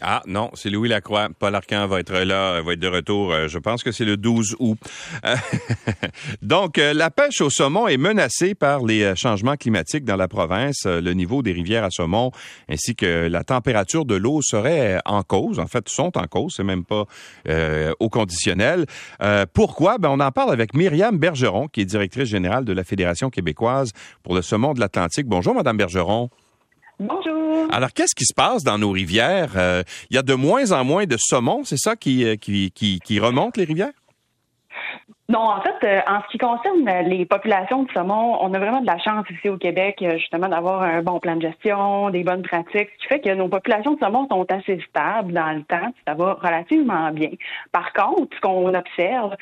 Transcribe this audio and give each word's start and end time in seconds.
Ah 0.00 0.22
non, 0.26 0.50
c'est 0.54 0.70
Louis 0.70 0.88
Lacroix. 0.88 1.28
Paul 1.38 1.54
Arcan 1.54 1.86
va 1.88 1.98
être 2.00 2.12
là, 2.14 2.62
va 2.62 2.72
être 2.72 2.78
de 2.78 2.86
retour. 2.88 3.32
euh, 3.32 3.48
Je 3.48 3.58
pense 3.58 3.82
que 3.82 3.90
c'est 3.90 4.04
le 4.04 4.16
12 4.16 4.56
août. 4.60 4.78
Euh, 5.24 5.34
Donc, 6.42 6.78
euh, 6.78 6.92
la 6.94 7.10
pêche 7.10 7.40
au 7.40 7.50
saumon 7.50 7.88
est 7.88 7.96
menacée 7.96 8.54
par 8.54 8.84
les 8.84 9.02
euh, 9.02 9.14
changements 9.16 9.56
climatiques 9.56 10.04
dans 10.04 10.16
la 10.16 10.28
province. 10.28 10.84
Euh, 10.86 11.00
Le 11.00 11.12
niveau 11.14 11.42
des 11.42 11.52
rivières 11.52 11.84
à 11.84 11.90
saumon 11.90 12.30
ainsi 12.68 12.94
que 12.94 13.26
la 13.28 13.42
température 13.44 14.04
de 14.04 14.14
l'eau 14.14 14.40
seraient 14.42 15.00
en 15.04 15.22
cause. 15.22 15.58
En 15.58 15.66
fait, 15.66 15.88
sont 15.88 16.16
en 16.16 16.26
cause. 16.26 16.54
C'est 16.56 16.64
même 16.64 16.84
pas 16.84 17.04
euh, 17.48 17.92
au 17.98 18.08
conditionnel. 18.08 18.86
Euh, 19.22 19.46
pourquoi? 19.52 19.98
Ben, 19.98 20.10
on 20.10 20.20
en 20.20 20.30
parle 20.30 20.52
avec 20.52 20.74
Myriam 20.74 21.18
Bergeron, 21.18 21.68
qui 21.68 21.80
est 21.80 21.84
directrice 21.84 22.28
générale 22.28 22.64
de 22.64 22.72
la 22.72 22.84
Fédération 22.84 23.30
québécoise 23.30 23.92
pour 24.22 24.34
le 24.34 24.42
saumon 24.42 24.74
de 24.74 24.80
l'Atlantique. 24.80 25.26
Bonjour, 25.26 25.54
Madame 25.54 25.76
Bergeron. 25.76 26.30
Bonjour. 27.00 27.68
Alors, 27.72 27.92
qu'est-ce 27.92 28.14
qui 28.14 28.24
se 28.24 28.34
passe 28.34 28.64
dans 28.64 28.78
nos 28.78 28.90
rivières? 28.90 29.52
Euh, 29.56 29.82
Il 30.10 30.16
y 30.16 30.18
a 30.18 30.22
de 30.22 30.34
moins 30.34 30.72
en 30.72 30.84
moins 30.84 31.06
de 31.06 31.16
saumon, 31.18 31.62
c'est 31.64 31.78
ça 31.78 31.94
qui, 31.94 32.24
euh, 32.24 32.36
qui, 32.36 32.72
qui, 32.72 32.98
qui 33.00 33.20
remonte 33.20 33.56
les 33.56 33.64
rivières? 33.64 33.92
Non, 35.30 35.40
en 35.40 35.60
fait, 35.60 35.74
euh, 35.84 36.00
en 36.08 36.22
ce 36.22 36.28
qui 36.28 36.38
concerne 36.38 36.88
les 37.06 37.26
populations 37.26 37.82
de 37.82 37.90
saumon, 37.92 38.38
on 38.40 38.54
a 38.54 38.58
vraiment 38.58 38.80
de 38.80 38.86
la 38.86 38.96
chance 38.96 39.26
ici 39.28 39.50
au 39.50 39.58
Québec, 39.58 39.98
euh, 40.00 40.16
justement, 40.16 40.48
d'avoir 40.48 40.80
un 40.80 41.02
bon 41.02 41.20
plan 41.20 41.36
de 41.36 41.42
gestion, 41.42 42.08
des 42.08 42.24
bonnes 42.24 42.40
pratiques, 42.40 42.88
ce 42.96 43.02
qui 43.02 43.08
fait 43.08 43.20
que 43.20 43.34
nos 43.34 43.48
populations 43.48 43.92
de 43.92 43.98
saumon 43.98 44.26
sont 44.30 44.46
assez 44.50 44.80
stables 44.88 45.34
dans 45.34 45.52
le 45.52 45.64
temps, 45.64 45.92
puis 45.92 46.02
ça 46.06 46.14
va 46.14 46.32
relativement 46.40 47.10
bien. 47.10 47.28
Par 47.72 47.92
contre, 47.92 48.34
ce 48.34 48.40
qu'on 48.40 48.72
observe, 48.72 49.36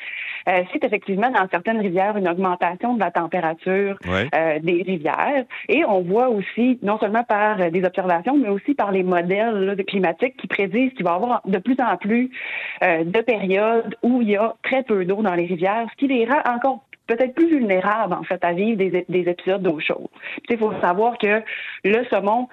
euh, 0.49 0.63
c'est 0.73 0.83
effectivement 0.83 1.29
dans 1.29 1.47
certaines 1.49 1.79
rivières 1.79 2.17
une 2.17 2.27
augmentation 2.27 2.95
de 2.95 2.99
la 2.99 3.11
température 3.11 3.97
Ouais. 4.09 4.27
euh, 4.35 4.59
des 4.61 4.83
rivières, 4.83 5.45
et 5.69 5.85
on 5.85 6.01
voit 6.01 6.27
aussi, 6.27 6.79
non 6.83 6.99
seulement 6.99 7.23
par 7.23 7.71
des 7.71 7.85
observations, 7.85 8.35
mais 8.35 8.49
aussi 8.49 8.73
par 8.73 8.91
les 8.91 9.03
modèles 9.03 9.63
là, 9.63 9.75
de 9.75 9.83
climatiques 9.83 10.35
qui 10.35 10.47
prédisent 10.47 10.91
qu'il 10.95 11.05
va 11.05 11.11
y 11.11 11.15
avoir 11.15 11.41
de 11.45 11.59
plus 11.59 11.77
en 11.79 11.95
plus 11.95 12.29
euh, 12.83 13.05
de 13.05 13.21
périodes 13.21 13.95
où 14.03 14.21
il 14.21 14.31
y 14.31 14.35
a 14.35 14.53
très 14.63 14.83
peu 14.83 15.05
d'eau 15.05 15.21
dans 15.21 15.33
les 15.33 15.45
rivières, 15.45 15.76
ce 15.89 15.95
qui 15.97 16.07
les 16.07 16.25
rend 16.25 16.41
encore 16.45 16.83
peut-être 17.07 17.33
plus 17.33 17.47
vulnérables, 17.47 18.13
en 18.13 18.23
fait, 18.23 18.43
à 18.43 18.53
vivre 18.53 18.77
des, 18.77 19.05
des 19.07 19.29
épisodes 19.29 19.61
d'eau 19.61 19.79
chaude. 19.79 20.07
Il 20.49 20.57
faut 20.57 20.73
savoir 20.81 21.17
que 21.17 21.41
le 21.83 22.05
saumon, 22.05 22.49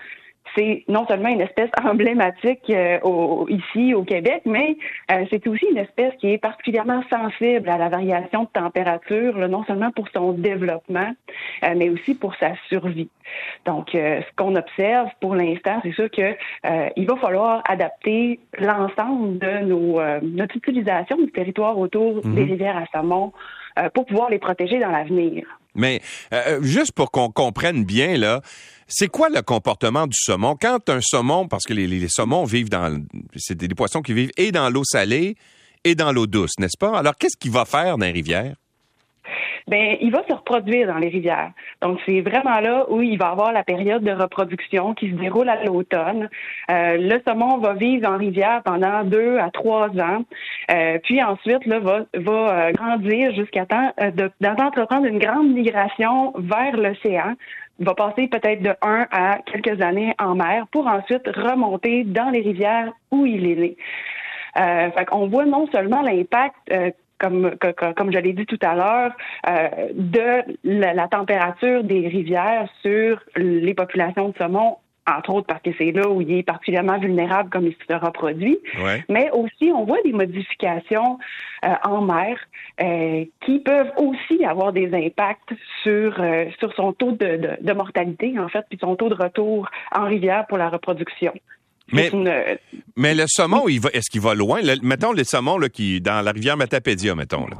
c'est 0.56 0.84
non 0.88 1.06
seulement 1.06 1.28
une 1.28 1.41
espèce 1.41 1.70
emblématique 1.84 2.69
euh, 2.70 2.98
au- 3.02 3.47
ici 3.48 3.94
au 3.94 4.02
Québec, 4.05 4.42
mais 4.47 4.77
euh, 5.11 5.24
c'est 5.30 5.46
aussi 5.46 5.66
une 5.70 5.78
espèce 5.78 6.14
qui 6.20 6.33
est 6.33 6.38
particulièrement 6.38 7.02
sensible 7.11 7.69
à 7.69 7.78
la 7.78 7.88
variation 7.88 8.44
de 8.44 8.48
température, 8.61 9.36
là, 9.38 9.48
non 9.48 9.64
seulement 9.64 9.91
pour 9.91 10.08
son 10.14 10.33
développement, 10.33 11.12
euh, 11.64 11.74
mais 11.77 11.88
aussi 11.91 12.14
pour 12.14 12.34
sa 12.36 12.52
survie. 12.69 13.08
Donc, 13.66 13.94
euh, 13.94 14.20
ce 14.20 14.36
qu'on 14.36 14.55
observe 14.56 15.08
pour 15.20 15.34
l'instant, 15.34 15.80
c'est 15.83 15.92
sûr 15.92 16.11
que 16.11 16.22
euh, 16.66 16.89
il 16.96 17.06
va 17.06 17.16
falloir 17.16 17.62
adapter 17.68 18.39
l'ensemble 18.58 19.39
de 19.39 19.64
nos 19.64 19.98
euh, 20.00 20.20
notre 20.22 20.56
utilisation 20.56 21.16
du 21.16 21.30
territoire 21.30 21.78
autour 21.78 22.14
Mhm. 22.24 22.34
des 22.34 22.44
rivières 22.44 22.77
à 22.77 22.86
saumon 22.92 23.33
euh, 23.78 23.89
pour 23.94 24.05
pouvoir 24.06 24.30
les 24.30 24.39
protéger 24.39 24.78
dans 24.78 24.91
l'avenir. 24.91 25.44
Mais 25.75 26.00
euh, 26.33 26.62
juste 26.62 26.92
pour 26.92 27.11
qu'on 27.11 27.30
comprenne 27.30 27.84
bien, 27.84 28.17
là, 28.17 28.41
c'est 28.86 29.08
quoi 29.08 29.28
le 29.28 29.42
comportement 29.42 30.06
du 30.06 30.17
saumon? 30.17 30.56
Quand 30.61 30.89
un 30.89 31.00
saumon, 31.00 31.48
parce 31.48 31.64
que 31.64 31.75
les, 31.75 31.86
les 31.86 32.08
saumons 32.08 32.44
vivent 32.44 32.70
dans... 32.70 33.03
C'est 33.36 33.56
des, 33.56 33.69
poissons 33.69 34.02
qui 34.02 34.12
vivent 34.12 34.33
et 34.36 34.52
dans 34.52 34.70
l'eau 34.70 34.84
salée 34.84 35.36
et 35.84 35.95
dans 35.95 36.12
l'eau 36.12 36.27
douce, 36.27 36.52
n'est-ce 36.58 36.78
pas? 36.78 36.98
Alors, 36.98 37.17
qu'est-ce 37.17 37.36
qu'il 37.36 37.50
va 37.50 37.64
faire 37.64 37.98
dans 37.98 38.06
les 38.06 38.12
rivières? 38.12 38.55
ben 39.67 39.97
il 40.00 40.11
va 40.11 40.22
se 40.28 40.34
reproduire 40.34 40.86
dans 40.86 40.98
les 40.98 41.08
rivières. 41.08 41.52
Donc 41.84 42.00
c'est 42.06 42.22
vraiment 42.22 42.58
là 42.60 42.86
où 42.90 43.02
il 43.02 43.18
va 43.18 43.28
avoir 43.28 43.52
la 43.52 43.62
période 43.62 44.02
de 44.02 44.10
reproduction 44.10 44.94
qui 44.94 45.10
se 45.10 45.16
déroule 45.16 45.50
à 45.50 45.62
l'automne. 45.64 46.30
Euh, 46.70 46.96
le 46.96 47.20
saumon 47.27 47.58
va 47.58 47.74
vivre 47.74 48.08
en 48.10 48.16
rivière 48.16 48.62
pendant 48.64 49.04
deux 49.04 49.36
à 49.38 49.50
trois 49.50 49.88
ans, 50.10 50.20
Euh, 50.70 50.98
puis 51.05 51.22
ensuite 51.22 51.64
là 51.66 51.78
va 51.80 51.96
va 52.14 52.32
euh, 52.32 52.72
grandir 52.72 53.34
jusqu'à 53.34 53.66
temps 53.66 53.88
euh, 54.00 54.10
de- 54.10 54.30
d'entreprendre 54.40 55.05
une 55.05 55.18
grande 55.18 55.50
migration 55.52 56.33
vers 56.39 56.74
l'océan. 56.84 57.34
Va 57.80 57.95
passer 57.95 58.28
peut-être 58.28 58.62
de 58.62 58.72
un 58.80 59.06
à 59.11 59.39
quelques 59.51 59.78
années 59.83 60.14
en 60.18 60.34
mer 60.36 60.66
pour 60.72 60.86
ensuite 60.86 61.27
remonter 61.27 62.05
dans 62.05 62.30
les 62.30 62.40
rivières 62.40 62.90
où 63.11 63.27
il 63.27 63.42
est 63.51 63.56
né. 63.64 63.77
Euh, 64.56 64.90
fait 64.92 65.05
qu'on 65.05 65.27
voit 65.27 65.45
non 65.45 65.66
seulement 65.74 66.01
l'impact, 66.01 66.55
euh, 66.72 66.90
comme, 67.19 68.13
je 68.13 68.19
l'ai 68.19 68.33
dit 68.33 68.47
tout 68.47 68.58
à 68.63 68.75
l'heure, 68.75 69.13
euh, 69.48 69.69
de 69.95 70.42
la, 70.64 70.95
la 70.95 71.08
température 71.08 71.85
des 71.85 72.07
rivières 72.08 72.69
sur 72.83 73.20
les 73.36 73.75
populations 73.75 74.29
de 74.29 74.35
saumon, 74.36 74.77
entre 75.07 75.35
autres 75.35 75.47
parce 75.47 75.61
que 75.61 75.70
c'est 75.77 75.92
là 75.92 76.08
où 76.08 76.23
il 76.23 76.33
est 76.33 76.42
particulièrement 76.42 76.98
vulnérable 76.98 77.51
comme 77.51 77.67
il 77.67 77.77
se 77.89 77.95
reproduit, 77.95 78.58
Ouais. 78.83 79.05
mais 79.11 79.30
aussi 79.33 79.70
on 79.70 79.85
voit 79.85 80.01
des 80.02 80.13
modifications 80.13 81.19
euh, 81.64 81.69
en 81.85 82.01
mer 82.01 82.39
euh, 82.80 83.25
qui 83.45 83.58
peuvent 83.61 83.92
aussi 83.98 84.45
avoir 84.45 84.73
des 84.73 84.92
impacts 84.95 85.52
sur 85.83 86.14
sur 86.58 86.73
son 86.75 86.92
taux 86.95 87.13
de, 87.13 87.36
de, 87.36 87.51
de 87.61 87.73
mortalité 87.75 88.39
en 88.39 88.48
fait, 88.48 88.64
puis 88.69 88.79
son 88.81 88.96
taux 88.96 89.11
de 89.11 89.14
retour 89.14 89.69
en 89.95 90.05
rivière 90.05 90.46
pour 90.46 90.57
la 90.58 90.70
reproduction. 90.70 91.35
Mais- 91.92 92.08
une- 92.12 92.33
Mais 92.96 93.14
le 93.14 93.24
saumon, 93.27 93.68
il 93.68 93.80
va, 93.80 93.90
est-ce 93.92 94.11
qu'il 94.11 94.20
va 94.20 94.34
loin? 94.34 94.61
Le- 94.62 94.77
mettons 94.83 95.12
le 95.12 95.24
saumon 95.24 95.58
là, 95.58 95.68
qui 95.68 96.00
dans 96.00 96.22
la 96.22 96.33
rivière 96.33 96.56
Matapédia, 96.56 97.14
mettons. 97.14 97.46
Là. 97.46 97.56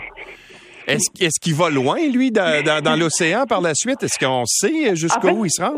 Est-ce, 0.87 1.09
est-ce 1.25 1.41
qu'il 1.41 1.55
va 1.55 1.71
loin, 1.71 1.97
lui, 2.13 2.31
dans, 2.31 2.63
dans- 2.63 2.83
dans 2.83 2.95
l'océan 2.97 3.47
par 3.47 3.61
la 3.63 3.75
suite? 3.75 4.03
Est-ce 4.03 4.19
qu'on 4.23 4.45
sait 4.45 4.95
jusqu'où 4.95 5.29
En 5.29 5.43
fait, 5.43 5.47
il 5.49 5.51
se 5.51 5.63
rend? 5.63 5.75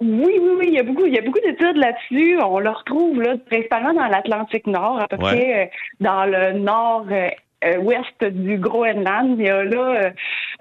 Oui, 0.00 0.32
oui, 0.40 0.50
oui, 0.58 0.64
il 0.68 0.74
y 0.74 0.78
a 0.78 0.82
beaucoup, 0.82 1.06
il 1.06 1.14
y 1.14 1.18
a 1.18 1.22
beaucoup 1.22 1.38
d'études 1.40 1.76
là-dessus. 1.76 2.38
On 2.42 2.58
le 2.58 2.70
retrouve 2.70 3.20
là, 3.22 3.36
principalement 3.48 3.92
dans 3.94 4.06
l'Atlantique 4.08 4.66
Nord, 4.66 5.00
à 5.00 5.06
peu 5.08 5.16
Ouais. 5.16 5.22
près 5.22 5.62
euh, 5.62 5.66
dans 6.00 6.24
le 6.24 6.58
nord. 6.58 7.06
Euh, 7.64 7.78
ouest 7.78 8.24
du 8.24 8.58
Groenland, 8.58 9.36
il 9.38 9.44
y 9.46 9.48
a 9.48 9.64
là 9.64 9.78
euh, 10.06 10.10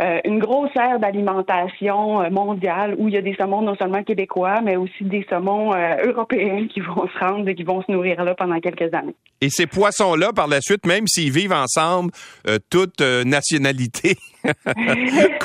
euh, 0.02 0.19
une 0.25 0.40
grosse 0.40 0.72
aire 0.75 1.00
d'alimentation 1.00 2.30
mondiale 2.31 2.96
où 2.97 3.08
il 3.08 3.13
y 3.13 3.18
a 3.18 3.22
des 3.22 3.35
saumons 3.40 3.62
non 3.62 3.75
seulement 3.75 4.03
québécois, 4.03 4.62
mais 4.63 4.75
aussi 4.75 5.03
des 5.03 5.25
saumons 5.30 5.74
euh, 5.74 5.96
européens 6.06 6.68
qui 6.74 6.80
vont 6.81 7.07
se 7.07 7.19
rendre 7.19 7.47
et 7.47 7.56
qui 7.56 7.63
vont 7.63 7.81
se 7.84 7.91
nourrir 7.91 8.24
là 8.24 8.34
pendant 8.36 8.59
quelques 8.59 8.94
années. 8.94 9.16
Et 9.41 9.50
ces 9.50 9.68
poissons-là, 9.68 10.34
par 10.34 10.47
la 10.47 10.62
suite, 10.62 10.86
même 10.88 11.06
s'ils 11.07 11.31
vivent 11.31 11.53
ensemble, 11.53 12.12
euh, 12.47 12.57
toutes 12.72 13.02
euh, 13.02 13.24
nationalités 13.24 14.16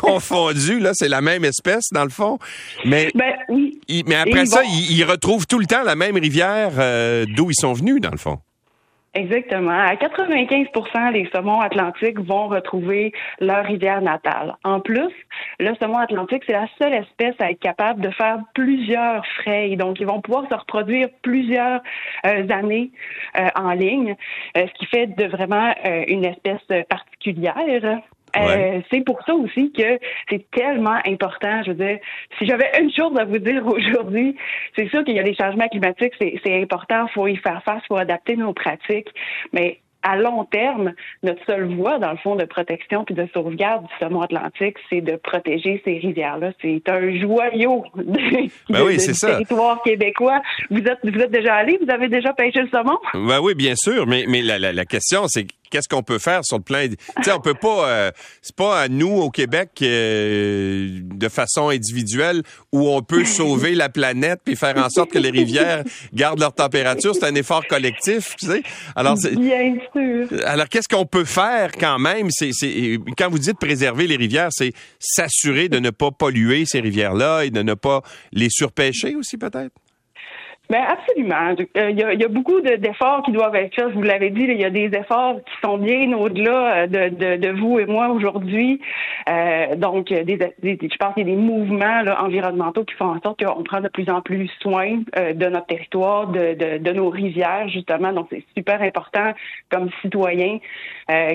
confondues, 0.01 0.81
là, 0.81 0.91
c'est 0.95 1.09
la 1.09 1.21
même 1.21 1.45
espèce, 1.45 1.85
dans 1.93 2.05
le 2.05 2.11
fond. 2.11 2.39
Mais, 2.85 3.11
Ben 3.15 3.35
oui, 3.49 3.79
ils- 3.89 4.05
mais 4.07 4.15
après 4.17 4.47
ça, 4.47 4.63
ils, 4.65 4.97
ils 4.99 5.05
retrouvent 5.05 5.47
tout 5.47 5.59
le 5.59 5.67
temps 5.67 5.83
la 5.85 5.97
même 5.97 6.17
rivière 6.17 6.71
d'où 7.37 7.51
ils 7.51 7.55
sont 7.61 7.73
venus, 7.73 8.01
dans 8.01 8.11
le 8.11 8.17
fond. 8.19 8.39
Exactement. 9.15 9.79
À 9.79 9.95
95 9.97 10.69
les 11.13 11.29
saumons 11.35 11.61
atlantiques 11.61 12.19
vont 12.19 12.49
retrouver 12.49 13.13
leur 13.41 13.67
rivière 13.67 14.01
natale. 14.01 14.57
En 14.65 14.81
plus, 14.81 15.13
le 15.61 15.75
saumon 15.75 15.99
atlantique, 15.99 16.45
c'est 16.47 16.55
la 16.55 16.67
seule 16.81 16.95
espèce 16.95 17.35
à 17.39 17.51
être 17.51 17.61
capable 17.61 18.01
de 18.01 18.09
faire 18.11 18.39
plusieurs 18.55 19.27
frayes. 19.43 19.77
Donc, 19.77 20.01
ils 20.01 20.07
vont 20.07 20.23
pouvoir 20.23 20.49
se 20.49 20.55
reproduire 20.55 21.09
plusieurs 21.21 21.83
euh, 22.25 22.49
années 22.49 22.91
euh, 23.39 23.49
en 23.55 23.73
ligne, 23.73 24.17
euh, 24.57 24.67
ce 24.67 24.73
qui 24.79 24.87
fait 24.87 25.07
de 25.09 25.25
vraiment 25.27 25.75
euh, 25.85 26.05
une 26.09 26.25
espèce 26.25 26.87
particulière. 26.89 27.59
Euh, 28.37 28.81
c'est 28.91 29.05
pour 29.05 29.21
ça 29.27 29.35
aussi 29.35 29.73
que 29.73 29.99
c'est 30.31 30.51
tellement 30.51 30.99
important. 31.07 31.63
Je 31.65 31.71
veux 31.73 31.85
dire, 31.87 31.99
si 32.39 32.47
j'avais 32.47 32.71
une 32.81 32.93
chose 32.93 33.17
à 33.19 33.25
vous 33.25 33.39
dire 33.39 33.67
aujourd'hui, 33.67 34.37
c'est 34.77 34.89
sûr 34.89 35.05
qu'il 35.05 35.15
y 35.17 35.21
a 35.21 35.23
des 35.25 35.35
changements 35.35 35.69
climatiques, 35.69 36.15
c'est, 36.21 36.63
important, 36.63 37.07
faut 37.09 37.27
y 37.27 37.37
faire 37.37 37.63
face, 37.65 37.83
faut 37.89 37.97
adapter 37.97 38.37
nos 38.37 38.53
pratiques, 38.53 39.09
mais 39.53 39.79
à 40.05 40.17
long 40.17 40.45
terme, 40.47 40.95
notre 41.23 41.45
seule 41.47 41.73
voie, 41.77 41.99
dans 42.01 42.11
le 42.11 42.17
fond, 42.17 42.35
de 42.35 42.45
protection 42.45 43.05
puis 43.05 43.15
de 43.15 43.29
sauvegarde 43.33 43.85
du 43.87 43.93
saumon 44.01 44.23
atlantique, 44.23 44.77
c'est 44.91 45.01
de 45.01 45.15
protéger 45.15 45.81
ces 45.85 45.99
rivières-là. 45.99 46.51
C'est 46.61 46.83
un 46.89 47.15
joyau 47.21 47.85
de, 47.95 48.03
Ben 48.69 48.83
oui, 48.85 48.97
de- 48.97 49.07
du 49.07 49.15
ça. 49.15 49.29
territoire 49.31 49.81
québécois. 49.83 50.43
Vous 50.71 50.79
êtes, 50.81 50.99
vous 51.05 51.21
êtes 51.21 51.31
déjà 51.31 51.55
allé? 51.55 51.79
Vous 51.81 51.89
avez 51.89 52.09
déjà 52.09 52.33
pêché 52.33 52.63
le 52.63 52.69
saumon? 52.69 52.99
Ben 53.15 53.39
oui, 53.41 53.55
bien 53.55 53.75
sûr, 53.77 54.07
mais, 54.09 54.25
mais 54.27 54.43
la, 54.43 54.59
la, 54.59 54.73
la 54.73 54.85
question, 54.85 55.23
c'est 55.29 55.47
qu'est-ce 55.73 55.89
qu'on 55.89 56.03
peut 56.03 56.19
faire 56.19 56.45
sur 56.45 56.59
le 56.59 56.63
plan... 56.63 56.87
Tu 56.87 57.23
sais, 57.23 57.33
on 57.33 57.41
peut 57.41 57.55
pas... 57.55 57.89
euh, 57.89 58.11
c'est 58.43 58.55
pas 58.55 58.83
à 58.83 58.89
nous, 58.89 59.11
au 59.11 59.31
Québec, 59.31 59.71
euh, 59.83 61.01
de 61.03 61.29
façon 61.29 61.71
individuelle, 61.71 62.43
où 62.73 62.89
on 62.89 63.03
peut 63.03 63.25
sauver 63.25 63.75
la 63.75 63.89
planète 63.89 64.41
puis 64.45 64.55
faire 64.55 64.77
en 64.77 64.91
sorte 64.91 65.11
que 65.11 65.19
les 65.19 65.31
rivières 65.31 65.83
gardent 66.13 66.41
leur 66.41 66.55
température. 66.55 67.15
C'est 67.15 67.25
un 67.25 67.35
effort 67.35 67.67
collectif, 67.67 68.37
tu 68.39 68.47
sais. 68.47 68.63
Alors, 68.95 69.17
c'est... 69.17 69.35
Bien 69.35 69.75
sûr. 69.93 70.29
Alors, 70.45 70.69
qu'est-ce 70.69 70.89
qu'on 70.89 71.07
peut 71.07 71.25
faire 71.25 71.73
quand 71.73 71.99
même? 71.99 72.29
C'est, 72.31 72.51
c'est, 72.53 72.99
quand 73.17 73.31
vous 73.31 73.39
dites 73.39 73.59
préserver 73.59 74.07
les 74.07 74.17
rivières, 74.17 74.51
c'est 74.51 74.73
s'assurer 74.99 75.69
de 75.69 75.79
ne 75.79 75.91
pas 75.91 76.11
polluer 76.11 76.65
ces 76.67 76.81
rivières-là 76.81 77.45
et 77.45 77.51
de 77.51 77.63
ne 77.63 77.75
pas 77.75 78.03
les 78.33 78.49
surpêcher 78.51 79.15
aussi, 79.17 79.39
peut-être? 79.39 79.73
Ben 80.73 80.85
absolument. 80.89 81.55
Euh, 81.77 81.91
il 81.91 81.99
y, 81.99 82.25
a, 82.25 82.29
beaucoup 82.29 82.63
d'efforts 82.63 83.23
qui 83.25 83.33
doivent 83.33 83.55
être 83.57 83.75
faits. 83.75 83.93
Vous 83.93 84.01
l'avez 84.01 84.31
dit, 84.31 84.45
il 84.49 84.59
y 84.59 84.65
a 84.65 84.71
des 84.71 84.87
efforts 84.87 85.37
qui 85.45 85.53
sont 85.63 85.77
bien 85.77 86.11
au-delà 86.15 86.85
euh, 86.85 86.87
de, 87.37 87.51
vous 87.51 87.79
et 87.79 87.85
moi 87.85 88.09
aujourd'hui. 88.09 88.81
Euh, 89.29 89.77
donc, 89.77 90.07
des, 90.07 90.39
je 90.63 90.97
pense 90.97 91.13
qu'il 91.13 91.29
y 91.29 91.31
a 91.31 91.35
des 91.35 91.43
mouvements 91.43 92.03
environnementaux 92.19 92.85
qui 92.85 92.95
font 92.95 93.15
en 93.15 93.21
sorte 93.21 93.45
qu'on 93.45 93.63
prend 93.65 93.83
de 93.83 93.89
plus 93.89 94.09
en 94.09 94.23
plus 94.23 94.49
soin 94.61 95.03
de 95.15 95.47
notre 95.47 95.67
territoire, 95.67 96.29
de, 96.29 96.93
nos 96.93 97.11
rivières, 97.11 97.69
justement. 97.69 98.11
Donc, 98.15 98.29
c'est 98.31 98.45
super 98.57 98.81
important 98.81 99.35
comme 99.71 99.91
citoyen 100.01 100.59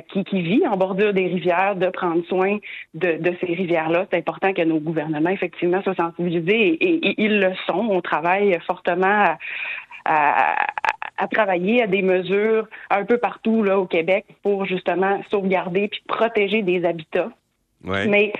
qui, 0.09 0.41
vit 0.41 0.63
en 0.65 0.77
bordure 0.77 1.13
des 1.13 1.27
rivières 1.27 1.75
de 1.75 1.89
prendre 1.89 2.25
soin 2.25 2.57
de, 2.95 3.19
ces 3.39 3.53
rivières-là. 3.53 4.07
C'est 4.11 4.17
important 4.17 4.51
que 4.53 4.63
nos 4.63 4.79
gouvernements, 4.79 5.29
effectivement, 5.29 5.83
soient 5.83 5.93
sensibilisés 5.93 6.69
et 6.71 7.21
ils 7.21 7.39
le 7.39 7.53
sont. 7.67 7.87
On 7.91 8.01
travaille 8.01 8.57
fortement 8.65 9.26
à, 10.05 10.57
travailler 11.31 11.83
à 11.83 11.87
des 11.87 12.01
mesures 12.01 12.67
un 12.89 13.03
peu 13.03 13.17
partout 13.17 13.63
là, 13.63 13.79
au 13.79 13.85
Québec 13.85 14.25
pour 14.43 14.65
justement 14.65 15.21
sauvegarder 15.29 15.87
puis 15.87 16.01
protéger 16.07 16.61
des 16.61 16.85
habitats. 16.85 17.29
Mais 17.83 18.33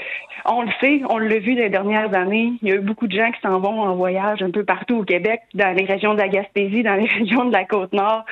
on 0.45 0.63
le 0.63 0.72
sait, 0.81 1.01
on 1.10 1.18
l'a 1.18 1.39
vu 1.39 1.54
les 1.54 1.69
dernières 1.69 2.13
années, 2.16 2.54
il 2.62 2.69
y 2.69 2.72
a 2.72 2.75
eu 2.75 2.81
beaucoup 2.81 3.07
de 3.07 3.16
gens 3.16 3.31
qui 3.31 3.39
s'en 3.42 3.60
vont 3.60 3.81
en 3.81 3.95
voyage 3.95 4.42
un 4.42 4.51
peu 4.51 4.63
partout 4.63 4.98
au 4.98 5.04
Québec, 5.04 5.42
dans 5.54 5.75
les 5.75 5.86
régions 5.86 6.13
de 6.13 6.19
la 6.19 6.28
Gaspésie, 6.28 6.84
dans 6.84 6.95
les 6.95 7.07
régions 7.19 7.45
de 7.45 7.51
la 7.51 7.66
Côte-Nord. 7.66 8.25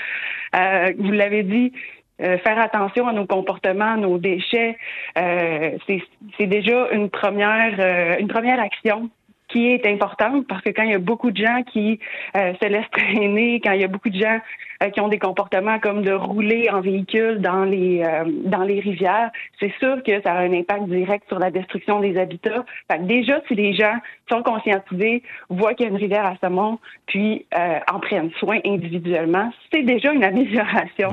Euh, 0.56 0.94
vous 0.98 1.12
l'avez 1.12 1.44
dit, 1.44 1.74
euh, 2.22 2.38
faire 2.40 2.60
attention 2.60 3.08
à 3.08 3.14
nos 3.14 3.26
comportements, 3.26 3.94
à 3.94 3.98
nos 3.98 4.18
déchets, 4.18 4.78
euh, 5.18 5.72
c'est 5.88 6.48
déjà 6.48 6.90
une 6.92 7.10
première, 7.10 8.18
une 8.20 8.28
première 8.28 8.60
action 8.60 9.10
qui 9.48 9.68
est 9.68 9.86
importante 9.86 10.48
parce 10.48 10.62
que 10.62 10.70
quand 10.70 10.84
il 10.84 10.92
y 10.92 10.96
a 10.96 11.00
beaucoup 11.00 11.32
de 11.32 11.38
gens 11.38 11.64
qui 11.72 12.00
euh, 12.36 12.54
se 12.62 12.68
laissent 12.68 12.90
traîner, 12.92 13.62
quand 13.64 13.72
il 13.72 13.82
y 13.82 13.84
a 13.84 13.88
beaucoup 13.88 14.10
de 14.10 14.20
gens 14.20 14.40
euh, 14.84 14.90
qui 14.90 15.02
ont 15.02 15.08
des 15.08 15.20
comportements 15.20 15.80
comme 15.80 16.02
de 16.02 16.12
rouler 16.12 16.70
en 16.72 16.82
véhicule 16.82 17.40
dans 17.40 17.64
les 17.64 18.04
euh, 18.04 18.24
dans 18.46 18.64
les 18.64 18.80
rivières, 18.80 19.32
c'est 19.60 19.74
sûr 19.80 20.02
que 20.04 20.22
ça 20.24 20.34
a 20.34 20.40
un 20.40 20.54
impact 20.54 20.86
direct 20.86 21.26
sur 21.28 21.40
la 21.40 21.52
destruction 21.52 22.00
des 22.00 22.18
habitats. 22.18 22.66
Fait 22.92 22.98
que 22.98 23.04
déjà, 23.04 23.42
si 23.48 23.56
les 23.56 23.74
gens 23.74 23.96
sont 24.30 24.42
conscientisés, 24.42 25.22
voient 25.50 25.74
qu'il 25.76 25.86
y 25.86 25.90
a 25.90 25.92
une 25.92 25.98
rivière 25.98 26.26
à 26.26 26.36
saumon, 26.42 26.80
puis 27.06 27.46
en 27.92 28.00
prennent 28.00 28.32
soin 28.40 28.60
individuellement, 28.66 29.52
c'est 29.72 29.84
déjà 29.84 30.12
une 30.12 30.24
amélioration. 30.24 31.12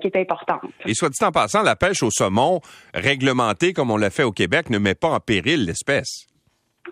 qui 0.00 0.06
est 0.06 0.16
importante. 0.16 0.70
Et 0.86 0.94
soit 0.94 1.10
dit 1.10 1.22
en 1.22 1.30
passant, 1.30 1.62
la 1.62 1.76
pêche 1.76 2.02
au 2.02 2.10
saumon 2.10 2.60
réglementée 2.94 3.74
comme 3.74 3.90
on 3.90 3.98
l'a 3.98 4.08
fait 4.08 4.22
au 4.22 4.32
Québec 4.32 4.70
ne 4.70 4.78
met 4.78 4.94
pas 4.94 5.08
en 5.08 5.20
péril 5.20 5.66
l'espèce. 5.66 6.27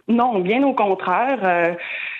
Non, 0.09 0.39
bien 0.39 0.63
au 0.63 0.73
contraire. 0.73 1.41
Euh, 1.43 1.75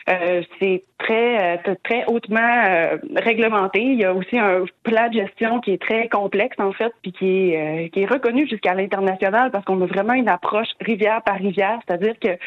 euh, 0.09 0.43
c'est 0.61 0.85
très 0.99 1.57
euh, 1.57 1.75
très 1.83 2.05
hautement 2.07 2.65
euh, 2.69 2.97
réglementé. 3.17 3.81
Il 3.81 4.01
y 4.01 4.05
a 4.05 4.15
aussi 4.15 4.39
un 4.39 4.65
plan 4.85 5.09
de 5.09 5.15
gestion 5.15 5.61
qui 5.61 5.73
est 5.73 5.83
très 5.83 6.09
complexe 6.09 6.57
en 6.61 6.73
fait, 6.73 6.93
puis 7.03 7.13
qui 7.13 7.53
est 7.53 7.91
qui 7.93 8.03
est 8.03 8.07
reconnu 8.07 8.49
jusqu'à 8.49 8.75
l'international 8.75 9.51
parce 9.51 9.65
qu'on 9.65 9.81
a 9.83 9.87
vraiment 9.87 10.15
une 10.15 10.29
approche 10.29 10.69
rivière 10.81 11.23
par 11.23 11.37
rivière, 11.37 11.79
c'est-à-dire 11.87 12.15
que 12.21 12.39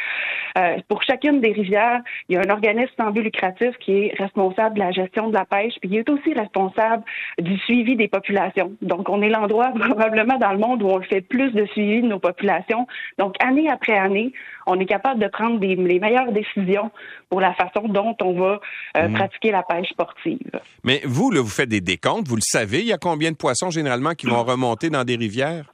pour 0.88 1.04
chacune 1.04 1.42
des 1.42 1.52
rivières, 1.52 2.02
il 2.28 2.36
y 2.36 2.38
a 2.38 2.42
un 2.42 2.50
organisme 2.50 2.92
sans 2.98 3.12
but 3.12 3.24
lucratif 3.24 3.78
qui 3.80 3.92
est 3.92 4.14
responsable 4.18 4.76
de 4.76 4.80
la 4.80 4.92
gestion 4.92 5.30
de 5.30 5.34
la 5.34 5.46
pêche, 5.46 5.74
puis 5.82 5.90
il 5.92 5.98
est 5.98 6.10
aussi 6.10 6.34
responsable 6.34 7.04
du 7.40 7.58
suivi 7.60 7.96
des 7.96 8.08
populations. 8.08 8.72
Donc 8.82 9.10
on 9.10 9.22
est 9.22 9.30
l'endroit 9.30 9.72
probablement 9.80 10.38
dans 10.38 10.52
le 10.52 10.58
monde 10.58 10.84
où 10.84 10.88
on 10.88 10.98
le 10.98 11.04
fait 11.04 11.22
plus 11.22 11.52
de 11.52 11.66
suivi 11.68 12.02
de 12.02 12.08
nos 12.08 12.20
populations. 12.20 12.88
Donc 13.18 13.36
année 13.44 13.70
après 13.70 13.98
année, 13.98 14.34
on 14.66 14.80
est 14.80 14.86
capable 14.86 15.20
de 15.20 15.28
prendre 15.28 15.60
des, 15.60 15.76
les 15.76 16.00
meilleures 16.00 16.32
décisions 16.32 16.92
pour 17.30 17.42
la 17.42 17.54
façon 17.54 17.88
dont 17.88 18.16
on 18.22 18.34
va 18.34 18.60
euh, 18.98 19.08
mm. 19.08 19.14
pratiquer 19.14 19.52
la 19.52 19.64
pêche 19.64 19.90
sportive. 19.90 20.60
Mais 20.84 21.02
vous, 21.06 21.32
là, 21.32 21.42
vous 21.42 21.50
faites 21.50 21.70
des 21.70 21.82
décomptes, 21.82 22.28
vous 22.28 22.36
le 22.36 22.42
savez, 22.42 22.80
il 22.80 22.88
y 22.88 22.94
a 22.94 22.98
combien 22.98 23.32
de 23.32 23.38
poissons 23.38 23.70
généralement 23.70 24.14
qui 24.14 24.28
vont 24.28 24.44
remonter 24.44 24.90
dans 24.90 25.04
des 25.04 25.16
rivières? 25.16 25.74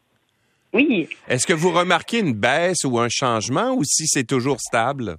Oui. 0.76 1.08
Est-ce 1.30 1.48
que 1.48 1.54
vous 1.54 1.72
remarquez 1.72 2.20
une 2.20 2.34
baisse 2.34 2.84
ou 2.84 3.00
un 3.00 3.08
changement 3.10 3.74
ou 3.74 3.86
si 3.86 4.08
c'est 4.08 4.26
toujours 4.26 4.60
stable? 4.60 5.16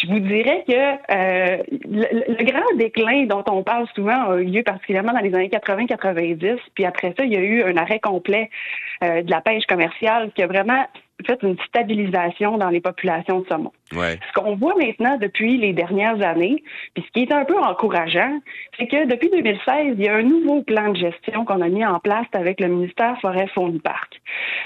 Je 0.00 0.06
vous 0.06 0.20
dirais 0.20 0.62
que 0.68 0.72
euh, 0.72 1.62
le, 1.70 2.44
grand 2.44 2.76
déclin 2.76 3.24
dont 3.26 3.42
on 3.48 3.64
parle 3.64 3.88
souvent 3.96 4.30
a 4.30 4.36
eu 4.36 4.44
lieu 4.44 4.62
particulièrement 4.62 5.12
dans 5.12 5.20
les 5.20 5.34
années 5.34 5.48
80-90, 5.48 6.58
puis 6.74 6.84
après 6.84 7.14
ça, 7.16 7.24
il 7.24 7.32
y 7.32 7.36
a 7.36 7.40
eu 7.40 7.64
un 7.64 7.76
arrêt 7.76 7.98
complet 7.98 8.48
euh, 9.02 9.22
de 9.22 9.30
la 9.30 9.40
pêche 9.40 9.64
commerciale 9.66 10.30
qui 10.36 10.42
a 10.42 10.46
vraiment 10.46 10.86
fait 11.24 11.42
une 11.42 11.56
stabilisation 11.66 12.58
dans 12.58 12.68
les 12.68 12.80
populations 12.80 13.40
de 13.40 13.46
saumon. 13.46 13.72
Ce 13.90 14.32
qu'on 14.34 14.56
voit 14.56 14.74
maintenant 14.76 15.16
depuis 15.16 15.56
les 15.56 15.72
dernières 15.72 16.20
années, 16.22 16.62
puis 16.94 17.04
ce 17.06 17.12
qui 17.12 17.22
est 17.22 17.32
un 17.32 17.44
peu 17.44 17.58
encourageant, 17.58 18.40
c'est 18.78 18.86
que 18.86 19.06
depuis 19.06 19.30
2016, 19.30 19.94
il 19.98 20.04
y 20.04 20.08
a 20.08 20.16
un 20.16 20.22
nouveau 20.22 20.62
plan 20.62 20.90
de 20.90 20.96
gestion 20.96 21.44
qu'on 21.44 21.60
a 21.60 21.68
mis 21.68 21.84
en 21.84 21.98
place 22.00 22.26
avec 22.32 22.60
le 22.60 22.68
ministère 22.68 23.18
Forêt 23.20 23.48
Faune 23.54 23.80
Parc. 23.80 24.20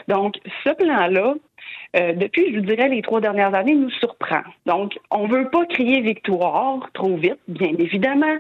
Donc, 0.09 0.37
ce 0.65 0.71
plan-là, 0.71 1.35
euh, 1.97 2.13
depuis, 2.15 2.53
je 2.53 2.61
vous 2.61 2.67
dirais, 2.67 2.89
les 2.89 3.03
trois 3.03 3.21
dernières 3.21 3.55
années, 3.55 3.75
nous 3.75 3.91
surprend. 3.91 4.43
Donc, 4.67 4.99
on 5.11 5.27
ne 5.27 5.33
veut 5.33 5.51
pas 5.51 5.67
crier 5.67 6.01
victoire 6.01 6.89
trop 6.95 7.17
vite, 7.17 7.41
bien 7.49 7.73
évidemment, 7.79 8.37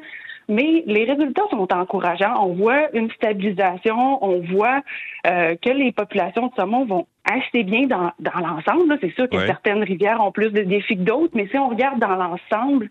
mais 0.49 0.83
les 0.87 1.05
résultats 1.05 1.49
sont 1.51 1.73
encourageants. 1.73 2.45
On 2.45 2.55
voit 2.55 2.91
une 2.93 3.11
stabilisation, 3.13 4.23
on 4.25 4.41
voit 4.41 4.83
euh, 5.27 5.55
que 5.63 5.71
les 5.71 5.93
populations 5.93 6.49
de 6.49 6.55
saumon 6.55 6.85
vont 6.85 7.06
assez 7.38 7.65
bien 7.65 7.87
dans, 7.87 8.12
dans 8.19 8.41
l'ensemble. 8.41 8.99
C'est 9.00 9.15
sûr 9.15 9.29
que 9.29 9.38
certaines 9.47 9.82
rivières 9.82 10.21
ont 10.21 10.32
plus 10.32 10.50
de 10.50 10.62
défis 10.62 10.97
que 10.97 11.03
d'autres, 11.03 11.32
mais 11.35 11.47
si 11.49 11.59
on 11.59 11.69
regarde 11.69 11.99
dans 11.99 12.17
l'ensemble, 12.17 12.88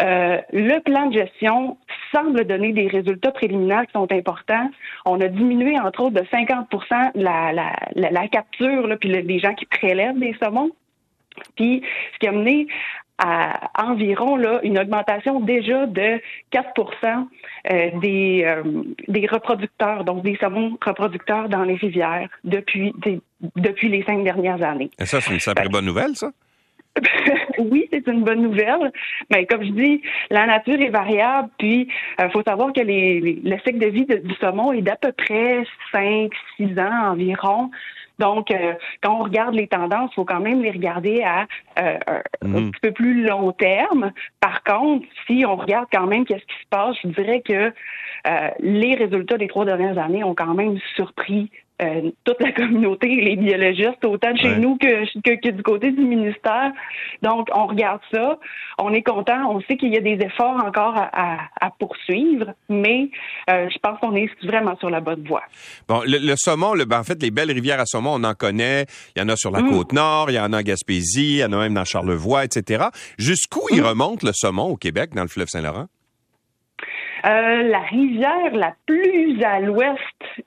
euh, 0.00 0.38
le 0.52 0.80
plan 0.80 1.06
de 1.06 1.14
gestion 1.14 1.76
semble 2.12 2.44
donner 2.46 2.72
des 2.72 2.88
résultats 2.88 3.30
préliminaires 3.30 3.86
qui 3.86 3.92
sont 3.92 4.10
importants. 4.10 4.70
On 5.04 5.20
a 5.20 5.28
diminué, 5.28 5.78
entre 5.78 6.04
autres, 6.04 6.20
de 6.20 6.26
50 6.30 6.68
la, 7.14 7.52
la, 7.52 7.72
la, 7.94 8.28
capture, 8.28 8.86
là, 8.86 8.96
puis 8.96 9.10
les 9.10 9.38
gens 9.38 9.54
qui 9.54 9.66
prélèvent 9.66 10.18
des 10.18 10.34
saumons. 10.42 10.70
Puis, 11.56 11.82
ce 12.14 12.18
qui 12.18 12.26
a 12.28 12.32
mené 12.32 12.66
à 13.24 13.70
environ 13.88 14.36
là, 14.36 14.60
une 14.64 14.78
augmentation 14.78 15.40
déjà 15.40 15.86
de 15.86 16.20
4 16.50 16.72
euh, 17.70 17.90
des, 18.00 18.42
euh, 18.44 18.62
des 19.06 19.26
reproducteurs, 19.26 20.04
donc 20.04 20.24
des 20.24 20.36
saumons 20.40 20.76
reproducteurs 20.84 21.48
dans 21.48 21.62
les 21.62 21.76
rivières 21.76 22.28
depuis, 22.42 22.92
depuis 23.56 23.88
les 23.88 24.02
cinq 24.02 24.24
dernières 24.24 24.62
années. 24.62 24.90
Et 24.98 25.06
ça, 25.06 25.20
c'est 25.20 25.32
une 25.32 25.40
sacrée 25.40 25.68
bonne 25.68 25.84
nouvelle, 25.84 26.16
ça? 26.16 26.32
oui, 27.58 27.88
c'est 27.90 28.06
une 28.06 28.22
bonne 28.22 28.42
nouvelle, 28.42 28.92
mais 29.30 29.46
comme 29.46 29.64
je 29.64 29.70
dis, 29.70 30.02
la 30.28 30.46
nature 30.46 30.80
est 30.80 30.90
variable, 30.90 31.48
puis 31.58 31.88
il 32.18 32.24
euh, 32.24 32.28
faut 32.30 32.42
savoir 32.42 32.72
que 32.72 32.80
les, 32.80 33.20
le 33.20 33.56
cycle 33.64 33.78
de 33.78 33.86
vie 33.86 34.04
du 34.04 34.34
saumon 34.40 34.72
est 34.72 34.82
d'à 34.82 34.96
peu 34.96 35.12
près 35.12 35.62
5-6 35.94 36.28
ans 36.80 37.12
environ. 37.12 37.70
Donc, 38.22 38.52
euh, 38.52 38.74
quand 39.02 39.16
on 39.18 39.24
regarde 39.24 39.52
les 39.52 39.66
tendances, 39.66 40.10
il 40.12 40.14
faut 40.14 40.24
quand 40.24 40.38
même 40.38 40.62
les 40.62 40.70
regarder 40.70 41.24
à 41.24 41.48
euh, 41.80 41.98
un 42.40 42.48
mm. 42.48 42.70
petit 42.70 42.80
peu 42.80 42.92
plus 42.92 43.24
long 43.24 43.50
terme. 43.50 44.12
Par 44.38 44.62
contre, 44.62 45.04
si 45.26 45.44
on 45.44 45.56
regarde 45.56 45.88
quand 45.92 46.06
même 46.06 46.24
qu'est-ce 46.24 46.44
qui 46.44 46.62
se 46.62 46.68
passe, 46.70 46.96
je 47.02 47.08
dirais 47.08 47.40
que 47.40 47.72
euh, 48.28 48.48
les 48.60 48.94
résultats 48.94 49.38
des 49.38 49.48
trois 49.48 49.64
dernières 49.64 49.98
années 49.98 50.22
ont 50.22 50.36
quand 50.36 50.54
même 50.54 50.78
surpris 50.94 51.50
euh, 51.82 52.10
toute 52.24 52.40
la 52.40 52.52
communauté, 52.56 53.08
les 53.08 53.36
biologistes, 53.36 54.04
autant 54.04 54.32
de 54.32 54.38
chez 54.38 54.56
nous 54.56 54.76
que, 54.76 55.04
que, 55.20 55.50
du 55.50 55.62
côté 55.62 55.90
du 55.90 56.04
ministère. 56.04 56.72
Donc, 57.22 57.48
on 57.54 57.66
regarde 57.66 58.00
ça, 58.12 58.38
on 58.78 58.92
est 58.92 59.02
content, 59.02 59.50
on 59.50 59.60
sait 59.62 59.76
qu'il 59.76 59.92
y 59.92 59.96
a 59.96 60.00
des 60.00 60.18
efforts 60.24 60.62
encore 60.64 60.94
à, 60.96 61.70
poursuivre, 61.78 62.52
mais 62.68 63.10
euh, 63.50 63.68
je 63.72 63.78
pense 63.78 63.98
qu'on 64.00 64.14
est 64.14 64.28
vraiment 64.44 64.76
sur 64.76 64.90
la 64.90 65.00
bonne 65.00 65.24
voie. 65.26 65.42
Bon, 65.88 66.02
le, 66.06 66.34
saumon, 66.36 66.74
le, 66.74 66.84
ben, 66.84 67.00
en 67.00 67.04
fait, 67.04 67.20
les 67.22 67.30
belles 67.30 67.50
rivières 67.50 67.80
à 67.80 67.86
saumon, 67.86 68.14
on 68.14 68.24
en 68.24 68.34
connaît. 68.34 68.86
Il 69.16 69.20
y 69.20 69.24
en 69.24 69.28
a 69.28 69.36
sur 69.36 69.50
la 69.50 69.62
mm. 69.62 69.70
côte 69.70 69.92
nord, 69.92 70.30
il 70.30 70.34
y 70.34 70.40
en 70.40 70.52
a 70.52 70.58
en 70.58 70.62
Gaspésie, 70.62 71.34
il 71.34 71.38
y 71.38 71.44
en 71.44 71.52
a 71.52 71.58
même 71.58 71.74
dans 71.74 71.84
Charlevoix, 71.84 72.44
etc. 72.44 72.84
Jusqu'où 73.18 73.62
il 73.72 73.82
mm. 73.82 73.86
remonte 73.86 74.22
le 74.22 74.32
saumon 74.32 74.64
au 74.64 74.76
Québec, 74.76 75.10
dans 75.14 75.22
le 75.22 75.28
fleuve 75.28 75.48
Saint-Laurent? 75.48 75.86
Euh, 77.24 77.62
la 77.62 77.80
rivière 77.80 78.52
la 78.52 78.74
plus 78.86 79.42
à 79.44 79.60
l'ouest 79.60 79.98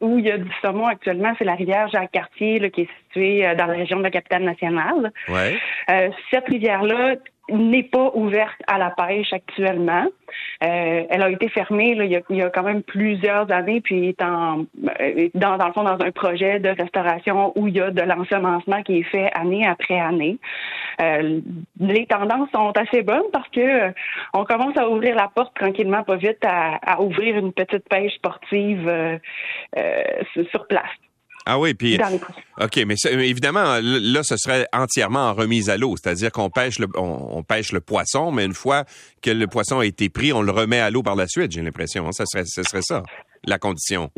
où 0.01 0.19
il 0.19 0.25
y 0.25 0.31
a 0.31 0.37
du 0.37 0.49
saumon 0.61 0.87
actuellement, 0.87 1.33
c'est 1.37 1.45
la 1.45 1.55
rivière 1.55 1.87
Jacques-Cartier, 1.87 2.69
qui 2.71 2.81
est 2.81 2.89
située 3.05 3.47
euh, 3.47 3.55
dans 3.55 3.65
la 3.65 3.73
région 3.73 3.97
de 3.97 4.03
la 4.03 4.11
capitale 4.11 4.43
nationale. 4.43 5.11
Ouais. 5.29 5.57
Euh, 5.89 6.09
cette 6.31 6.47
rivière-là 6.47 7.15
n'est 7.49 7.83
pas 7.83 8.11
ouverte 8.15 8.59
à 8.67 8.77
la 8.77 8.89
pêche 8.91 9.31
actuellement. 9.31 10.05
Euh, 10.63 11.03
elle 11.09 11.21
a 11.21 11.29
été 11.29 11.47
fermée 11.49 11.93
là, 11.95 12.05
il, 12.05 12.11
y 12.11 12.15
a, 12.15 12.21
il, 12.29 12.37
y 12.37 12.41
a, 12.41 12.49
quand 12.49 12.63
même 12.63 12.81
plusieurs 12.81 13.51
années, 13.51 13.81
puis 13.81 14.09
est 14.09 14.21
en, 14.21 14.65
euh, 14.99 15.29
dans, 15.35 15.57
dans 15.57 15.67
le 15.67 15.73
fond 15.73 15.83
dans 15.83 15.99
un 16.03 16.11
projet 16.11 16.59
de 16.59 16.69
restauration 16.69 17.53
où 17.55 17.67
il 17.67 17.75
y 17.75 17.81
a 17.81 17.91
de 17.91 18.01
l'ensemencement 18.01 18.81
qui 18.83 18.99
est 18.99 19.03
fait 19.03 19.31
année 19.33 19.65
après 19.65 19.99
année. 19.99 20.37
Euh, 21.01 21.41
les 21.79 22.05
tendances 22.07 22.49
sont 22.51 22.71
assez 22.71 23.03
bonnes 23.03 23.29
parce 23.31 23.49
que 23.49 23.59
euh, 23.59 23.91
on 24.33 24.43
commence 24.43 24.77
à 24.77 24.89
ouvrir 24.89 25.15
la 25.15 25.27
porte 25.27 25.55
tranquillement, 25.55 26.03
pas 26.03 26.15
vite, 26.15 26.43
à, 26.43 26.75
à 26.77 27.01
ouvrir 27.01 27.37
une 27.37 27.53
petite 27.53 27.87
pêche 27.87 28.13
sportive 28.15 29.19
sur 30.51 30.67
place. 30.67 30.89
Ah 31.45 31.59
oui, 31.59 31.73
puis 31.75 31.99
OK, 32.59 32.79
mais 32.87 32.95
évidemment 33.05 33.79
là 33.81 34.21
ce 34.23 34.35
serait 34.37 34.67
entièrement 34.73 35.29
en 35.29 35.33
remise 35.33 35.69
à 35.69 35.77
l'eau, 35.77 35.95
c'est-à-dire 35.95 36.31
qu'on 36.31 36.49
pêche 36.49 36.79
le 36.79 36.87
on, 36.95 37.43
pêche 37.43 37.71
le 37.71 37.81
poisson, 37.81 38.31
mais 38.31 38.45
une 38.45 38.53
fois 38.53 38.85
que 39.21 39.29
le 39.29 39.45
poisson 39.47 39.79
a 39.79 39.85
été 39.85 40.09
pris, 40.09 40.33
on 40.33 40.41
le 40.41 40.51
remet 40.51 40.79
à 40.79 40.89
l'eau 40.89 41.03
par 41.03 41.15
la 41.15 41.27
suite, 41.27 41.51
j'ai 41.51 41.61
l'impression. 41.61 42.07
Hein. 42.07 42.11
Ça 42.13 42.25
serait 42.25 42.45
ce 42.45 42.63
serait 42.63 42.81
ça 42.81 43.03
la 43.45 43.59
condition. 43.59 44.09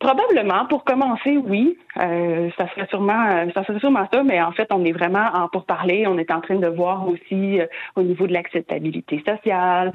Probablement, 0.00 0.64
pour 0.64 0.82
commencer, 0.84 1.36
oui. 1.36 1.76
Euh, 1.98 2.48
ça 2.56 2.66
serait 2.70 2.86
sûrement 2.86 3.26
euh, 3.32 3.50
ça 3.54 3.64
serait 3.64 3.78
sûrement 3.80 4.08
ça, 4.10 4.22
mais 4.22 4.40
en 4.40 4.50
fait, 4.52 4.66
on 4.72 4.82
est 4.82 4.92
vraiment 4.92 5.26
en 5.34 5.48
pour 5.48 5.66
parler. 5.66 6.06
On 6.06 6.16
est 6.16 6.30
en 6.30 6.40
train 6.40 6.54
de 6.54 6.68
voir 6.68 7.06
aussi 7.06 7.60
euh, 7.60 7.66
au 7.96 8.02
niveau 8.02 8.26
de 8.26 8.32
l'acceptabilité 8.32 9.22
sociale, 9.28 9.92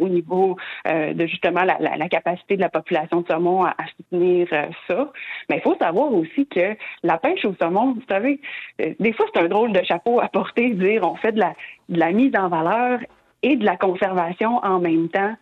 au 0.00 0.08
niveau 0.08 0.56
de 0.84 1.26
justement 1.26 1.62
la, 1.62 1.78
la, 1.78 2.08
capacité 2.08 2.56
de 2.56 2.62
la 2.62 2.68
population 2.68 3.20
de 3.20 3.28
saumon 3.28 3.64
à, 3.64 3.74
soutenir 3.96 4.48
ça. 4.88 5.12
Mais 5.48 5.58
il 5.58 5.62
faut 5.62 5.76
savoir 5.76 6.12
aussi 6.12 6.48
que 6.48 6.76
la 7.04 7.18
pêche 7.18 7.44
au 7.44 7.54
saumon, 7.54 7.92
vous 7.92 8.02
savez, 8.08 8.40
des 8.78 9.12
fois 9.12 9.26
c'est 9.32 9.40
un 9.40 9.48
drôle 9.48 9.72
de 9.72 9.84
chapeau 9.84 10.20
à 10.20 10.26
porter, 10.28 10.70
dire 10.70 11.02
on 11.04 11.14
fait 11.14 11.32
de 11.32 11.38
la, 11.38 11.52
de 11.88 11.98
la 12.00 12.10
mise 12.10 12.34
en 12.36 12.48
valeur 12.48 12.98
et 13.44 13.56
de 13.56 13.64
la 13.64 13.76
conservation 13.76 14.58
en 14.64 14.80
même 14.80 15.08
temps. 15.10 15.34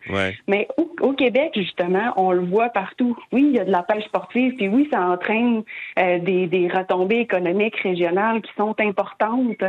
Mais 0.47 0.67
au, 1.01 1.13
Québec, 1.13 1.51
justement, 1.55 2.11
on 2.17 2.31
le 2.31 2.43
voit 2.43 2.69
partout. 2.69 3.15
Oui, 3.31 3.45
il 3.47 3.55
y 3.55 3.59
a 3.59 3.63
de 3.63 3.71
la 3.71 3.81
pêche 3.81 4.03
sportive, 4.05 4.55
puis 4.55 4.67
oui, 4.67 4.89
ça 4.91 5.01
entraîne 5.01 5.63
euh, 5.99 6.19
des, 6.19 6.47
des, 6.47 6.67
retombées 6.67 7.19
économiques 7.19 7.77
régionales 7.77 8.41
qui 8.41 8.51
sont 8.57 8.75
importantes, 8.79 9.63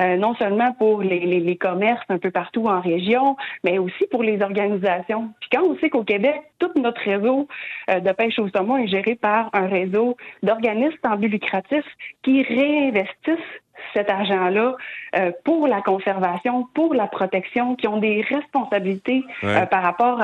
euh, 0.00 0.16
non 0.16 0.34
seulement 0.34 0.72
pour 0.72 1.02
les, 1.02 1.20
les, 1.20 1.38
les, 1.38 1.56
commerces 1.56 2.04
un 2.08 2.18
peu 2.18 2.30
partout 2.30 2.66
en 2.66 2.80
région, 2.80 3.36
mais 3.62 3.78
aussi 3.78 4.06
pour 4.10 4.22
les 4.22 4.42
organisations. 4.42 5.30
Puis 5.40 5.50
quand 5.52 5.62
on 5.64 5.78
sait 5.78 5.90
qu'au 5.90 6.02
Québec, 6.02 6.42
tout 6.58 6.70
notre 6.76 7.00
réseau 7.02 7.46
euh, 7.90 8.00
de 8.00 8.12
pêche 8.12 8.38
au 8.38 8.48
saumon 8.48 8.78
est 8.78 8.88
géré 8.88 9.14
par 9.14 9.50
un 9.52 9.68
réseau 9.68 10.16
d'organismes 10.42 10.96
en 11.04 11.16
but 11.16 11.28
lucratif 11.28 11.84
qui 12.22 12.42
réinvestissent 12.42 13.36
cet 13.94 14.10
argent-là 14.10 14.76
euh, 15.16 15.32
pour 15.44 15.66
la 15.66 15.80
conservation, 15.80 16.66
pour 16.74 16.94
la 16.94 17.06
protection, 17.06 17.76
qui 17.76 17.88
ont 17.88 17.98
des 17.98 18.22
responsabilités 18.22 19.24
euh, 19.44 19.66
par 19.66 19.82
rapport 19.82 20.20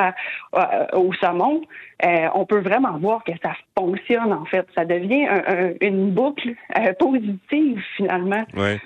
au 0.92 1.12
saumon, 1.14 1.62
euh, 2.04 2.28
on 2.34 2.44
peut 2.44 2.60
vraiment 2.60 2.98
voir 2.98 3.22
que 3.24 3.32
ça 3.42 3.52
fonctionne 3.78 4.32
en 4.32 4.44
fait. 4.44 4.66
Ça 4.74 4.84
devient 4.84 5.26
une 5.80 6.10
boucle 6.10 6.54
positive 6.98 7.82
finalement 7.96 8.42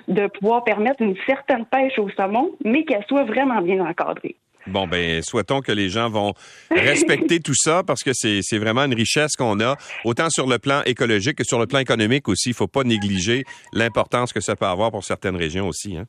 de 0.07 0.27
pouvoir 0.27 0.63
permettre 0.63 1.01
une 1.01 1.15
certaine 1.25 1.65
pêche 1.65 1.97
au 1.99 2.09
saumon, 2.09 2.51
mais 2.63 2.83
qu'elle 2.83 3.05
soit 3.07 3.23
vraiment 3.23 3.61
bien 3.61 3.85
encadrée. 3.85 4.35
Bon, 4.67 4.85
ben, 4.85 5.21
souhaitons 5.23 5.61
que 5.61 5.71
les 5.71 5.89
gens 5.89 6.09
vont 6.09 6.33
respecter 6.71 7.39
tout 7.39 7.55
ça 7.55 7.83
parce 7.83 8.03
que 8.03 8.11
c'est 8.13 8.57
vraiment 8.57 8.83
une 8.83 8.93
richesse 8.93 9.35
qu'on 9.35 9.59
a, 9.61 9.77
autant 10.03 10.29
sur 10.29 10.47
le 10.47 10.59
plan 10.59 10.81
écologique 10.85 11.37
que 11.37 11.43
sur 11.43 11.59
le 11.59 11.67
plan 11.67 11.79
économique 11.79 12.27
aussi. 12.27 12.49
Il 12.49 12.53
faut 12.53 12.67
pas 12.67 12.83
négliger 12.83 13.45
l'importance 13.73 14.33
que 14.33 14.41
ça 14.41 14.55
peut 14.55 14.65
avoir 14.65 14.91
pour 14.91 15.03
certaines 15.03 15.37
régions 15.37 15.67
aussi. 15.67 15.97
Hein? 15.97 16.05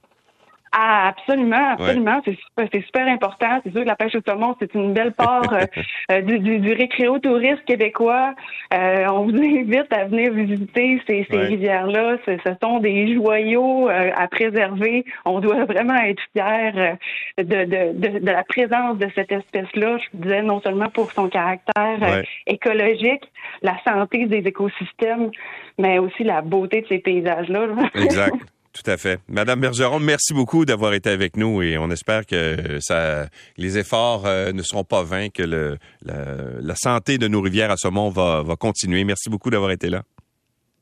Ah, 0.72 1.08
absolument, 1.08 1.72
absolument. 1.72 2.20
C'est 2.24 2.84
super, 2.84 3.06
important. 3.08 3.60
C'est 3.64 3.72
sûr 3.72 3.82
que 3.82 3.88
la 3.88 3.96
pêche 3.96 4.14
au 4.14 4.20
saumon, 4.26 4.54
c'est 4.60 4.74
une 4.74 4.92
belle 4.92 5.12
part 5.12 5.52
euh, 5.52 5.64
euh, 6.12 6.20
du, 6.20 6.38
du, 6.38 6.58
du 6.58 6.72
récréo-tourisme 6.72 7.62
québécois. 7.66 8.34
Euh, 8.74 9.06
on 9.10 9.24
vous 9.24 9.36
invite 9.36 9.92
à 9.92 10.04
venir 10.04 10.32
visiter 10.32 11.00
ces, 11.06 11.26
ces 11.30 11.38
rivières-là. 11.38 12.18
Ce, 12.26 12.32
sont 12.62 12.80
des 12.80 13.14
joyaux 13.14 13.88
à 13.88 14.26
préserver. 14.28 15.04
On 15.24 15.40
doit 15.40 15.64
vraiment 15.64 15.96
être 15.96 16.22
fiers 16.32 16.96
de, 17.38 17.44
de, 17.44 18.18
de, 18.18 18.30
la 18.30 18.42
présence 18.44 18.98
de 18.98 19.08
cette 19.14 19.32
espèce-là. 19.32 19.98
Je 19.98 20.04
vous 20.12 20.22
disais 20.22 20.42
non 20.42 20.60
seulement 20.60 20.88
pour 20.88 21.12
son 21.12 21.28
caractère 21.28 22.24
écologique, 22.46 23.24
la 23.62 23.76
santé 23.86 24.26
des 24.26 24.38
écosystèmes, 24.38 25.30
mais 25.78 25.98
aussi 25.98 26.24
la 26.24 26.42
beauté 26.42 26.82
de 26.82 26.86
ces 26.88 26.98
paysages-là. 26.98 27.68
Exact. 27.94 28.34
Tout 28.82 28.90
à 28.90 28.96
fait. 28.96 29.18
Madame 29.28 29.60
Bergeron, 29.60 29.98
merci 29.98 30.32
beaucoup 30.32 30.64
d'avoir 30.64 30.94
été 30.94 31.10
avec 31.10 31.36
nous 31.36 31.62
et 31.62 31.76
on 31.78 31.90
espère 31.90 32.24
que 32.26 32.78
ça, 32.80 33.26
les 33.56 33.76
efforts 33.76 34.24
euh, 34.24 34.52
ne 34.52 34.62
seront 34.62 34.84
pas 34.84 35.02
vains, 35.02 35.30
que 35.30 35.42
le, 35.42 35.78
la, 36.04 36.76
santé 36.76 37.18
de 37.18 37.26
nos 37.26 37.40
rivières 37.40 37.72
à 37.72 37.76
saumon 37.76 38.08
va, 38.08 38.42
va 38.42 38.54
continuer. 38.54 39.02
Merci 39.02 39.30
beaucoup 39.30 39.50
d'avoir 39.50 39.72
été 39.72 39.90
là. 39.90 40.02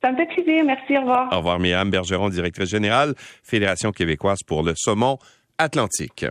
Ça 0.04 0.12
me 0.12 0.16
fait 0.16 0.26
plaisir. 0.26 0.62
Merci. 0.66 0.98
Au 0.98 1.00
revoir. 1.00 1.32
Au 1.32 1.38
revoir, 1.38 1.58
Myriam 1.58 1.90
Bergeron, 1.90 2.28
directrice 2.28 2.68
générale, 2.68 3.14
Fédération 3.42 3.92
québécoise 3.92 4.40
pour 4.46 4.62
le 4.62 4.74
saumon 4.76 5.18
atlantique. 5.56 6.26